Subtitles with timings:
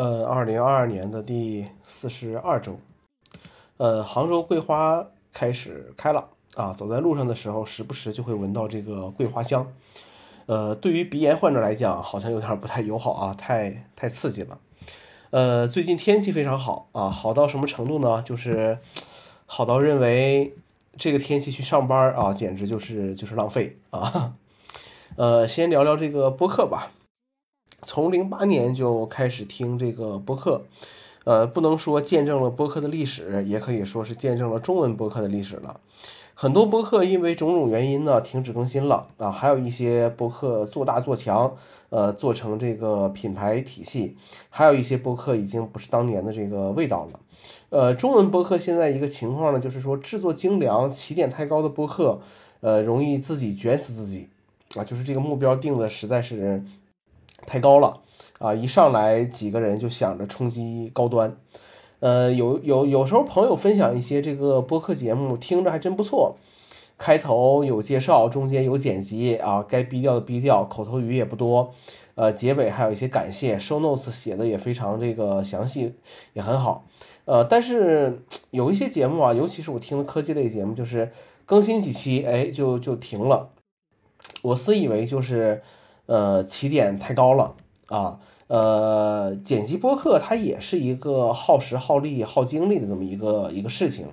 [0.00, 2.78] 呃，二零二二年的第四十二周，
[3.76, 9.70] 呃，杭州桂花开始开了啊，走在路上的时候，时不时就会闻到这个桂花香。
[10.46, 14.58] 呃，对于鼻炎患者来讲，好像有点不太友好啊，太太刺激了。
[15.32, 18.22] 呃，最近天气非常好啊，好到什么程度呢？
[18.22, 18.78] 就是
[19.44, 20.54] 好到认为
[20.96, 24.32] 这个天气去上班啊，简直就是就是浪费啊。
[25.16, 26.90] 呃，先聊聊这个播客吧。
[27.82, 30.64] 从零八年就开始听这个播客，
[31.24, 35.80] 呃，不能说见证了播客的历史，也可以说是见证了中文播客的历史了。
[36.34, 41.54] 很多播客因为种种原因呢停止更新了啊，还有一些播客做大做强，
[41.90, 44.16] 呃，做成这个品牌体系，
[44.48, 47.20] 还有一些播客已经不是当年的这个味道了。
[47.70, 52.20] 呃，中文播客现在一个情况呢，就是说制作精良、起点太高的播客，
[52.60, 54.28] 呃，容易自己卷死自己
[54.74, 56.62] 啊，就是这个目标定的实在是。
[57.46, 58.00] 太高了
[58.38, 58.54] 啊！
[58.54, 61.36] 一上来几个人就想着冲击高端，
[61.98, 66.36] 呃，有有有时候朋友分享一些这个播客节目，听着还真不错。
[66.96, 71.72] 开头有介绍，中间有剪辑啊，该逼掉的逼掉，口头语也不多。
[72.14, 75.94] 呃，结尾还有一些感谢，show notes 写的也非常这个详细，
[76.34, 76.84] 也很好。
[77.24, 81.10] 呃，但是有一些节目啊，尤其是我听的科技类节目，就是
[81.46, 83.50] 更新几期，哎，就就停了。
[84.42, 85.62] 我私以为就是。
[86.10, 87.54] 呃，起点太高了
[87.86, 88.18] 啊！
[88.48, 94.08] 呃，剪辑播客它也是一个耗时、耗力、耗精力的这么一个一个事情。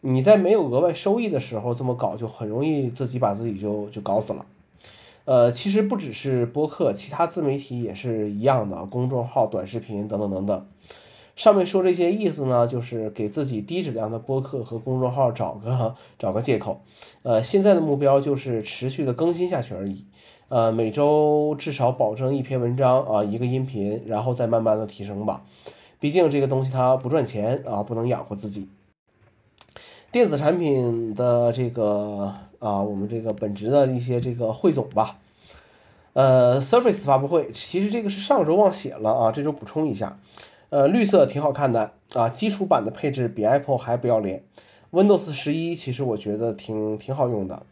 [0.00, 4.46] 你在没有额外收益的时候这么搞，就很容易自己把自己就就搞死了。
[5.26, 10.66] 呃，其实不只是播客，其他自媒体也是一样的，公众号、短视频等等等等。
[11.34, 16.80] 上面说这些意思呢，就是给自己低质量的播客和公众号找个找个借口。
[17.24, 20.06] 呃，现在的目标就是持续的更新下去而已。
[20.48, 25.42] 呃，每周至少保证一篇文章啊，一个音频，然后再慢慢的提升吧。
[25.98, 28.68] 毕竟这个东西它不赚钱啊，不能养活自己。
[30.12, 35.18] 电子产品的这个啊，我们这个本职的一些这个汇总吧。
[36.12, 40.20] 呃，Surface 发布会，其实这个是上周忘写了啊，这周补充一下。
[40.70, 44.44] 呃，绿色挺好看的啊，基础版的配置比 Apple 还不要脸。
[44.92, 47.66] Windows 十一其实我觉得挺挺好用的。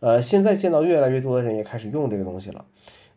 [0.00, 2.64] 呃，现在见到越来越多的人也开始用这个东西了。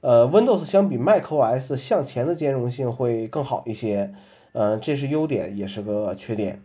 [0.02, 4.12] 呃，Windows 相比 macOS 向前的兼容性会更好一些，
[4.54, 6.60] 呃，这是优点，也是个缺点。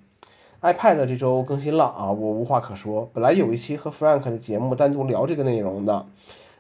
[0.63, 3.11] iPad 这周更新了啊，我无话可说。
[3.13, 6.07] 本来有一期和 Frank 的节目单独聊这个内容的，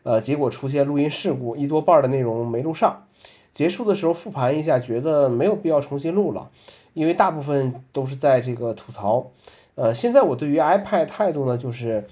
[0.03, 3.05] 呃，结果出现录音事故，一多半的内容没录上。
[3.53, 6.51] 结束的时候复盘一下，觉得没有必要重新录了，
[6.93, 9.31] 因为大部分都是在这个吐槽。
[9.77, 12.07] 呃，现在我对于 iPad 态度呢，就是。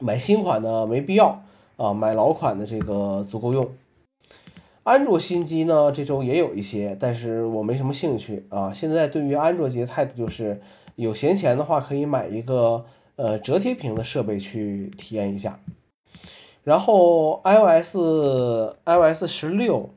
[0.00, 1.42] 买新款的没必要
[1.76, 3.72] 啊，买老款的这个足够用。
[4.82, 8.72] 安卓新机呢，这周也有一些，但是我没什么兴趣啊。
[8.72, 10.60] 现在对于安卓机的态度就是，
[10.96, 12.84] 有闲钱的话可以买一个
[13.16, 15.58] 呃折叠屏的设备去体验一下。
[16.64, 17.96] 然后 iOS
[18.84, 19.90] iOS 十六，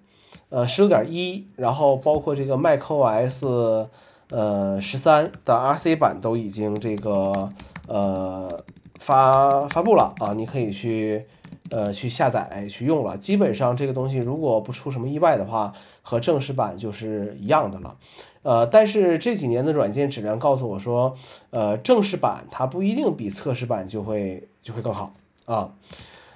[0.50, 3.88] 呃十六点一，然后包括这个 macOS
[4.30, 7.50] 呃十三的 RC 版都已经这个
[7.88, 8.64] 呃。
[9.08, 11.26] 发发布了啊，你可以去，
[11.72, 13.18] 呃，去下载去用了。
[13.18, 17.96] 基本上这个东西如果不出什么意外的话，和正式版就是一样的了。
[18.44, 21.16] 呃，但是这几年的软件质量告诉我说，
[21.52, 25.14] 呃，正式版它不一定比测试版就会就会更好
[25.46, 25.72] 啊。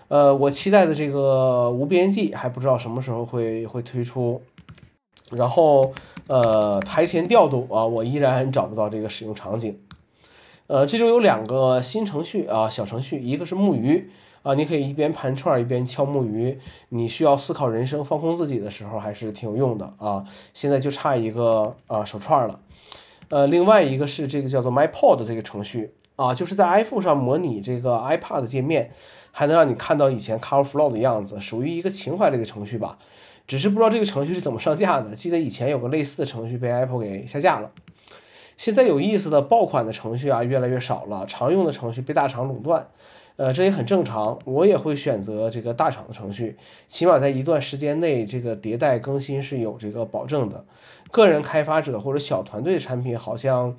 [0.08, 4.42] 呃，我期待的这个无边际还不知道什么时候会会推出。
[5.30, 5.94] 然后，
[6.28, 9.78] 呃，台前调度啊，我依然找不到这个使用场景。
[10.72, 14.10] 呃，这周有两个新程序啊，小程序，一个是木鱼
[14.42, 20.24] 啊，你可以一边盘串一边敲木鱼，你需要思考人生、放空自己的时候，还是挺有用的啊。
[20.54, 22.62] 现在就差一个啊手串了。
[23.28, 28.92] 呃，另外一个是这个叫做 MyPod 这个程序啊，就是在 iPhone 上模拟这个 iPad 界面，
[29.34, 32.98] 还能让你看到以前 Car Flow 的样子，属于一个情怀类的程序吧。
[33.46, 37.72] 只是不知道这个程序是怎么上架的，记得以前有个类似的程序被 Apple 给下架了。
[38.62, 42.90] 现在有意思的爆款的程序啊越来越少了，常用的程序被大厂垄断，
[43.36, 44.38] 呃，这也很正常。
[44.46, 50.64] 我也会选择这个大厂的程序，起码在一段时间内，这个迭代更新是有这个保证的。
[51.10, 53.76] 个人开发者或者小团队产品，好像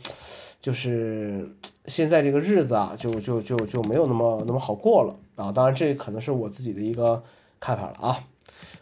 [0.60, 1.54] 就是
[1.86, 5.52] 现在这个日子啊，就就就就没有那么那么好过了啊。
[5.52, 7.22] 当然，这可能是我自己的一个
[7.60, 8.18] 看法了啊。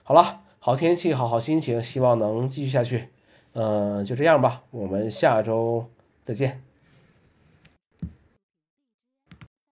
[0.03, 3.11] 好了，好天气，好好心情，希望能继续下去。
[3.53, 5.85] 嗯，就这样吧，我们下周
[6.23, 6.70] 再见。